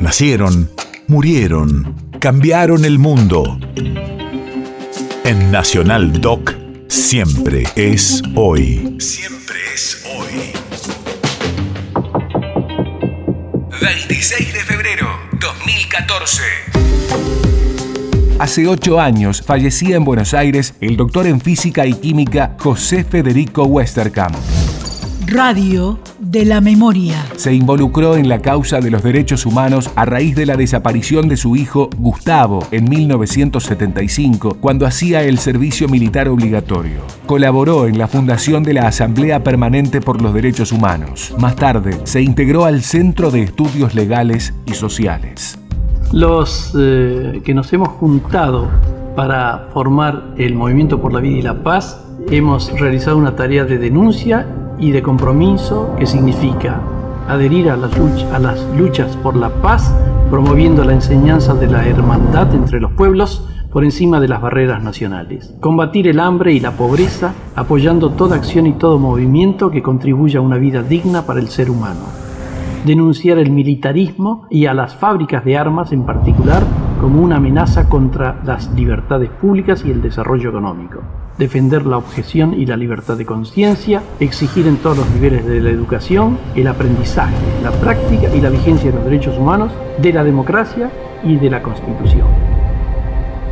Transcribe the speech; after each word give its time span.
Nacieron, 0.00 0.70
murieron, 1.08 1.94
cambiaron 2.20 2.86
el 2.86 2.98
mundo. 2.98 3.60
En 5.24 5.50
Nacional 5.52 6.22
Doc, 6.22 6.54
siempre 6.88 7.64
es 7.76 8.22
hoy. 8.34 8.96
Siempre 8.98 9.58
es 9.74 10.02
hoy. 10.16 10.52
26 13.82 14.54
de 14.54 14.60
febrero 14.60 15.06
2014. 15.38 16.42
Hace 18.38 18.66
ocho 18.66 18.98
años 18.98 19.42
fallecía 19.42 19.96
en 19.96 20.04
Buenos 20.04 20.32
Aires 20.32 20.72
el 20.80 20.96
doctor 20.96 21.26
en 21.26 21.42
física 21.42 21.84
y 21.84 21.92
química 21.92 22.56
José 22.58 23.04
Federico 23.04 23.64
Westerkamp. 23.64 24.34
Radio 25.26 26.00
de 26.30 26.44
la 26.44 26.60
Memoria. 26.60 27.26
Se 27.34 27.52
involucró 27.52 28.16
en 28.16 28.28
la 28.28 28.38
causa 28.38 28.80
de 28.80 28.90
los 28.90 29.02
derechos 29.02 29.46
humanos 29.46 29.90
a 29.96 30.04
raíz 30.04 30.36
de 30.36 30.46
la 30.46 30.56
desaparición 30.56 31.28
de 31.28 31.36
su 31.36 31.56
hijo 31.56 31.90
Gustavo 31.98 32.60
en 32.70 32.88
1975, 32.88 34.58
cuando 34.60 34.86
hacía 34.86 35.22
el 35.24 35.38
servicio 35.38 35.88
militar 35.88 36.28
obligatorio. 36.28 37.00
Colaboró 37.26 37.88
en 37.88 37.98
la 37.98 38.06
fundación 38.06 38.62
de 38.62 38.74
la 38.74 38.86
Asamblea 38.86 39.42
Permanente 39.42 40.00
por 40.00 40.22
los 40.22 40.32
Derechos 40.32 40.70
Humanos. 40.70 41.34
Más 41.38 41.56
tarde, 41.56 41.98
se 42.04 42.22
integró 42.22 42.64
al 42.64 42.82
Centro 42.82 43.32
de 43.32 43.42
Estudios 43.42 43.96
Legales 43.96 44.54
y 44.66 44.74
Sociales. 44.74 45.58
Los 46.12 46.76
eh, 46.78 47.40
que 47.44 47.54
nos 47.54 47.72
hemos 47.72 47.88
juntado 47.88 48.68
para 49.16 49.68
formar 49.72 50.34
el 50.36 50.54
Movimiento 50.54 51.00
por 51.00 51.12
la 51.12 51.18
Vida 51.18 51.38
y 51.38 51.42
la 51.42 51.62
Paz 51.64 52.00
hemos 52.30 52.70
realizado 52.78 53.16
una 53.16 53.34
tarea 53.34 53.64
de 53.64 53.78
denuncia 53.78 54.46
y 54.80 54.90
de 54.90 55.02
compromiso 55.02 55.94
que 55.98 56.06
significa 56.06 56.80
adherir 57.28 57.70
a 57.70 57.76
las, 57.76 58.66
luchas 58.76 59.16
por 59.18 59.36
la 59.36 59.50
paz, 59.50 59.94
promoviendo 60.30 60.82
la 60.84 60.94
enseñanza 60.94 61.54
de 61.54 61.68
la 61.68 61.86
hermandad 61.86 62.52
entre 62.54 62.80
los 62.80 62.90
pueblos 62.92 63.46
por 63.70 63.84
encima 63.84 64.18
de 64.18 64.26
las 64.26 64.40
barreras 64.40 64.82
nacionales. 64.82 65.54
Combatir 65.60 66.08
el 66.08 66.18
hambre 66.18 66.52
y 66.54 66.60
la 66.60 66.72
pobreza, 66.72 67.34
apoyando 67.54 68.10
toda 68.10 68.36
acción 68.36 68.66
y 68.66 68.72
todo 68.72 68.98
movimiento 68.98 69.70
que 69.70 69.82
contribuya 69.82 70.40
a 70.40 70.42
una 70.42 70.56
vida 70.56 70.82
digna 70.82 71.22
para 71.22 71.38
el 71.38 71.48
ser 71.48 71.70
humano. 71.70 72.00
Denunciar 72.84 73.38
el 73.38 73.50
militarismo 73.50 74.46
y 74.50 74.66
a 74.66 74.74
las 74.74 74.96
fábricas 74.96 75.44
de 75.44 75.56
armas 75.56 75.92
en 75.92 76.04
particular 76.04 76.62
como 77.00 77.22
una 77.22 77.36
amenaza 77.36 77.88
contra 77.88 78.40
las 78.44 78.72
libertades 78.72 79.30
públicas 79.30 79.84
y 79.84 79.90
el 79.90 80.02
desarrollo 80.02 80.48
económico 80.48 81.19
defender 81.40 81.86
la 81.86 81.96
objeción 81.96 82.52
y 82.52 82.66
la 82.66 82.76
libertad 82.76 83.16
de 83.16 83.24
conciencia, 83.24 84.02
exigir 84.20 84.66
en 84.66 84.76
todos 84.76 84.98
los 84.98 85.10
niveles 85.10 85.46
de 85.46 85.60
la 85.60 85.70
educación 85.70 86.38
el 86.54 86.68
aprendizaje, 86.68 87.34
la 87.64 87.72
práctica 87.72 88.28
y 88.32 88.42
la 88.42 88.50
vigencia 88.50 88.90
de 88.90 88.96
los 88.96 89.06
derechos 89.06 89.38
humanos, 89.38 89.72
de 89.98 90.12
la 90.12 90.22
democracia 90.22 90.90
y 91.24 91.36
de 91.36 91.48
la 91.48 91.62
Constitución. 91.62 92.28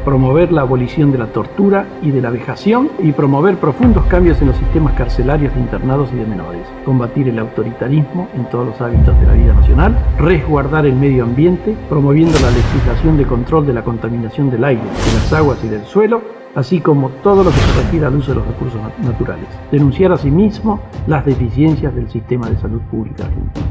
Promover 0.05 0.53
la 0.53 0.63
abolición 0.63 1.13
de 1.13 1.19
la 1.19 1.29
tortura 1.29 1.87
y 2.03 2.11
de 2.11 2.21
la 2.21 2.31
vejación 2.31 2.91
y 2.99 3.13
promover 3.13 3.57
profundos 3.57 4.05
cambios 4.07 4.41
en 4.43 4.49
los 4.49 4.57
sistemas 4.57 4.93
carcelarios 4.93 5.55
de 5.55 5.61
internados 5.61 6.11
y 6.13 6.17
de 6.17 6.27
menores. 6.27 6.67
Combatir 6.85 7.29
el 7.29 7.39
autoritarismo 7.39 8.29
en 8.35 8.49
todos 8.51 8.67
los 8.67 8.81
hábitos 8.81 9.19
de 9.19 9.27
la 9.27 9.33
vida 9.33 9.55
nacional. 9.55 9.99
Resguardar 10.19 10.87
el 10.87 10.95
medio 10.95 11.25
ambiente, 11.25 11.75
promoviendo 11.89 12.39
la 12.41 12.51
legislación 12.51 13.17
de 13.17 13.27
control 13.27 13.67
de 13.67 13.73
la 13.75 13.83
contaminación 13.83 14.51
del 14.51 14.65
aire, 14.65 14.83
de 14.83 15.15
las 15.15 15.33
aguas 15.33 15.59
y 15.65 15.69
del 15.69 15.85
suelo 15.85 16.38
así 16.55 16.81
como 16.81 17.09
todo 17.23 17.45
lo 17.45 17.51
que 17.51 17.57
se 17.57 17.83
refiere 17.83 18.07
al 18.07 18.17
uso 18.17 18.31
de 18.31 18.37
los 18.37 18.47
recursos 18.47 18.81
naturales. 18.99 19.47
Denunciar 19.71 20.13
asimismo 20.13 20.81
las 21.07 21.25
deficiencias 21.25 21.95
del 21.95 22.11
sistema 22.11 22.49
de 22.49 22.59
salud 22.59 22.81
pública 22.91 23.25
argentino. 23.25 23.67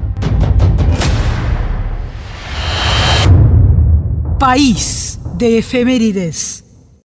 País 4.39 5.19
de 5.37 5.57
efemérides. 5.59 6.56